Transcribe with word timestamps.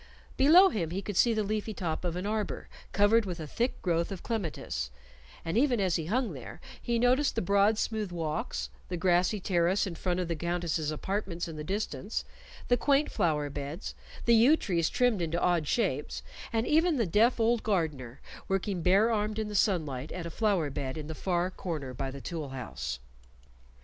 Below 0.35 0.69
him 0.69 0.89
he 0.89 1.03
could 1.03 1.15
see 1.15 1.31
the 1.31 1.43
leafy 1.43 1.75
top 1.75 2.03
of 2.03 2.15
an 2.15 2.25
arbor 2.25 2.67
covered 2.91 3.23
with 3.25 3.39
a 3.39 3.45
thick 3.45 3.79
growth 3.83 4.11
of 4.11 4.23
clematis, 4.23 4.89
and 5.45 5.59
even 5.59 5.79
as 5.79 5.95
he 5.95 6.07
hung 6.07 6.33
there 6.33 6.59
he 6.81 6.97
noticed 6.97 7.35
the 7.35 7.41
broad 7.43 7.77
smooth 7.77 8.11
walks, 8.11 8.71
the 8.89 8.97
grassy 8.97 9.39
terrace 9.39 9.85
in 9.85 9.93
front 9.93 10.19
of 10.19 10.27
the 10.27 10.35
Countess's 10.35 10.89
apartments 10.89 11.47
in 11.47 11.55
the 11.55 11.63
distance, 11.63 12.25
the 12.67 12.77
quaint 12.77 13.11
flower 13.11 13.47
beds, 13.51 13.93
the 14.25 14.33
yew 14.33 14.57
trees 14.57 14.89
trimmed 14.89 15.21
into 15.21 15.39
odd 15.39 15.67
shapes, 15.67 16.23
and 16.51 16.65
even 16.65 16.95
the 16.95 17.05
deaf 17.05 17.39
old 17.39 17.61
gardener 17.61 18.21
working 18.47 18.81
bare 18.81 19.11
armed 19.11 19.37
in 19.37 19.49
the 19.49 19.53
sunlight 19.55 20.11
at 20.11 20.25
a 20.25 20.31
flower 20.31 20.71
bed 20.71 20.97
in 20.97 21.05
the 21.05 21.13
far 21.13 21.51
corner 21.51 21.93
by 21.93 22.09
the 22.09 22.19
tool 22.19 22.49
house. 22.49 22.97